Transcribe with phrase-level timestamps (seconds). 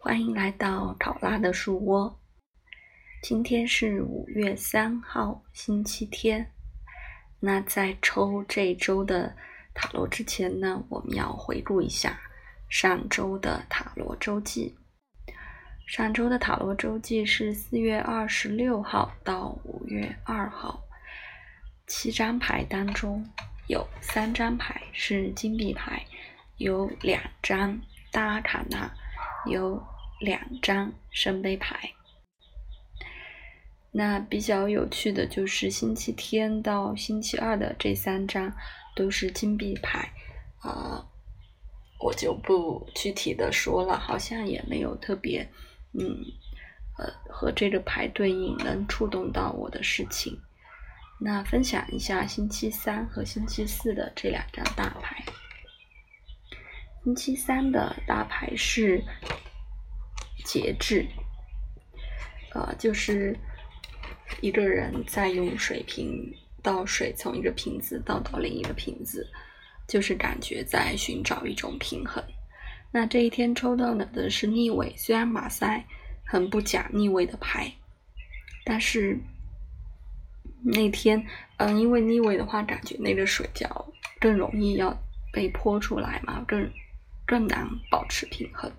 [0.00, 2.20] 欢迎来到考拉的树窝。
[3.20, 6.52] 今天是五月三号，星期天。
[7.40, 9.36] 那在抽这周的
[9.74, 12.16] 塔罗之前呢，我们要回顾一下
[12.68, 14.78] 上周的塔罗周记。
[15.84, 20.80] 上周的塔罗周记是四月二十六号到五月二号，
[21.88, 23.28] 七张牌当中
[23.66, 26.06] 有三张牌是金币牌，
[26.56, 27.80] 有两张
[28.12, 28.88] 大阿卡纳，
[29.46, 29.82] 有
[30.20, 31.92] 两张圣杯牌。
[33.90, 38.54] 那比较有趣的就是星期天到星期二的这三张
[38.94, 40.12] 都是金币牌，
[40.60, 41.06] 啊，
[41.98, 45.50] 我就不具体的说了，好像也没有特别。
[45.98, 46.22] 嗯，
[46.98, 50.38] 呃，和这个牌对应能触动到我的事情。
[51.18, 55.24] 那分享一下星期三和星期四的这两张大牌。
[57.08, 59.02] 星期三的大牌是
[60.44, 61.06] 节制，
[62.52, 63.34] 呃，就是
[64.42, 66.30] 一个人在用水瓶
[66.62, 69.26] 倒水，从一个瓶子倒到另一个瓶子，
[69.86, 72.22] 就是感觉在寻找一种平衡。
[72.92, 75.86] 那这一天抽到的的是逆位，虽然马赛
[76.26, 77.72] 很不讲逆位的牌，
[78.66, 79.18] 但是
[80.62, 83.86] 那天，嗯，因为逆位的话，感觉那个水饺
[84.20, 84.94] 更容易要
[85.32, 86.70] 被泼出来嘛，更
[87.28, 88.72] 更难保持平衡，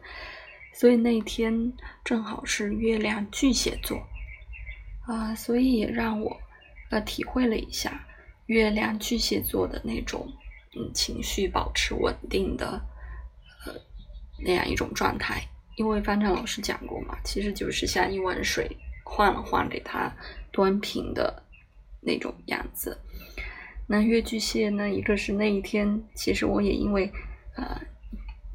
[0.74, 1.72] 所以那天
[2.04, 4.06] 正好是月亮巨蟹座，
[5.06, 6.38] 啊，所以也让我
[6.90, 8.06] 呃体会了一下
[8.48, 10.28] 月亮巨蟹座的那种
[10.76, 12.82] 嗯情绪保持稳定的
[13.66, 13.74] 呃。
[14.42, 15.44] 那样一种状态，
[15.76, 20.10] 因为方丈老师讲过嘛，其实就是像一碗水换了换给他
[20.50, 21.44] 端平的
[22.00, 22.98] 那种样子。
[23.86, 27.12] 那月巨蟹呢，一个是那一天，其实我也因为
[27.58, 27.82] 呃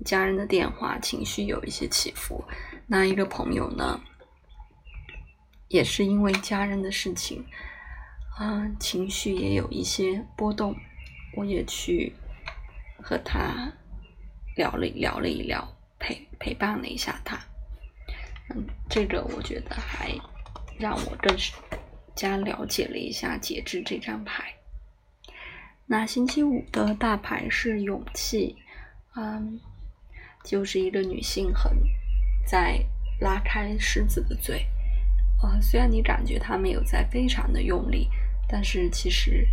[0.05, 2.45] 家人的电话，情绪有一些起伏。
[2.87, 4.01] 那一个朋友呢，
[5.69, 7.45] 也是因为家人的事情
[8.39, 10.77] 啊，情绪也有一些波动，
[11.37, 12.13] 我也去
[13.03, 13.73] 和他
[14.57, 15.67] 聊了聊了一聊。
[15.97, 17.39] 陪陪伴了一下他，
[18.51, 20.15] 嗯，这个我觉得还
[20.79, 21.35] 让我更
[22.15, 24.53] 加了解了一下节制这张牌。
[25.87, 28.55] 那星期五的大牌是勇气，
[29.17, 29.59] 嗯，
[30.45, 31.73] 就是一个女性很
[32.47, 32.79] 在
[33.21, 34.65] 拉开狮子的嘴，
[35.43, 38.09] 啊，虽然你感觉她没有在非常的用力，
[38.49, 39.49] 但是其实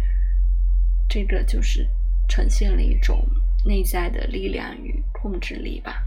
[1.10, 1.88] 这个就是
[2.28, 3.26] 呈现了一种
[3.66, 6.04] 内在的力量与控制力吧。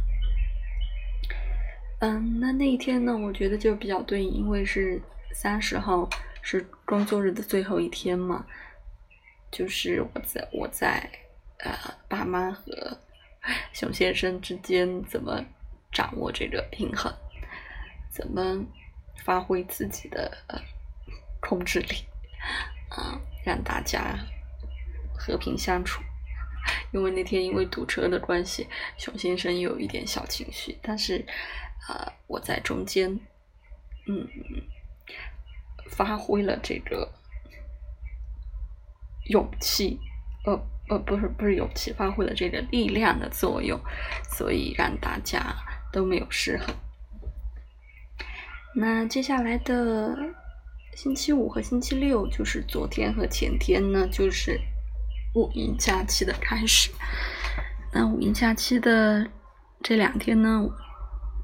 [2.00, 3.16] 嗯，那那一天呢？
[3.16, 5.00] 我觉得就比较对应，因为是
[5.32, 6.06] 三十号
[6.42, 8.44] 是工作日的最后一天嘛。
[9.50, 11.08] 就是我在我在
[11.60, 11.72] 呃
[12.08, 12.98] 爸妈和
[13.72, 15.44] 熊先生之间怎么
[15.92, 17.12] 掌握这个平衡，
[18.10, 18.64] 怎么
[19.24, 20.60] 发挥自己的呃
[21.40, 22.04] 控制力
[22.90, 24.18] 啊，让大家
[25.16, 26.02] 和平相处。
[26.92, 28.66] 因为那天因为堵车的关系，
[28.96, 31.24] 熊先生有一点小情绪，但是。
[31.86, 33.10] 呃，我在中间，
[34.06, 34.26] 嗯，
[35.90, 37.12] 发挥了这个
[39.26, 40.00] 勇气，
[40.46, 40.58] 呃
[40.88, 43.80] 呃，不是不是勇气，发挥了这个力量的作用，
[44.30, 45.54] 所以让大家
[45.92, 46.66] 都没有失衡。
[48.76, 50.16] 那接下来的
[50.94, 54.60] 星期五和星期六，就是昨天和前天呢，就是
[55.34, 56.90] 五一假期的开始。
[57.92, 59.26] 那五一假期的
[59.82, 60.68] 这两天呢？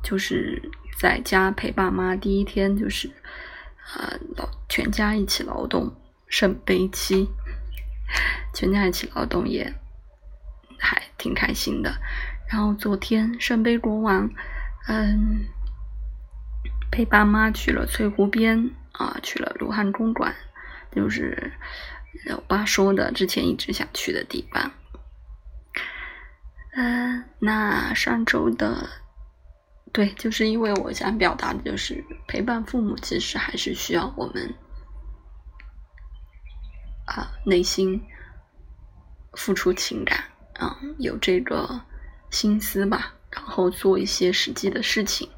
[0.02, 3.08] 就是在家陪爸妈第一天，就是
[3.94, 5.94] 呃，劳全家一起劳动，
[6.26, 7.28] 圣杯七，
[8.54, 9.74] 全家一起劳动也
[10.78, 11.92] 还挺开心的。
[12.48, 14.30] 然后昨天圣杯国王，
[14.88, 15.46] 嗯，
[16.90, 20.34] 陪爸妈去了翠湖边啊，去了卢汉公馆，
[20.90, 21.52] 就是
[22.30, 24.72] 我爸说的之前一直想去的地方。
[26.72, 28.88] 嗯，那上周的。
[29.92, 34.54] 对，就是因为我想表达的就是陪伴父母，其实还是需要我们
[37.10, 38.00] 啊内心
[39.34, 40.24] 付出情感
[40.54, 41.80] 啊，有这个
[42.30, 45.28] 心思吧，然后做一些实际的事情。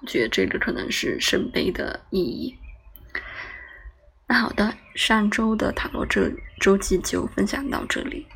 [0.00, 2.56] 我觉得这个可能是圣杯的意义。
[4.26, 8.26] 那好的，上周的塔罗这周记就分享到这里，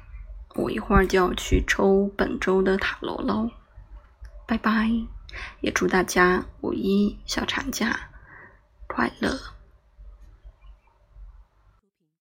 [0.56, 3.50] 我一会儿就要去抽本周的塔罗喽，
[4.46, 4.90] 拜拜。
[5.60, 8.10] 也祝大家五一小长假
[8.86, 9.36] 快乐。